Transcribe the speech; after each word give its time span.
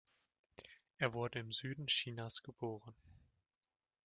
Er 0.97 1.13
wurde 1.13 1.37
im 1.37 1.51
Süden 1.51 1.85
Chinas 1.85 2.41
geboren. 2.41 2.95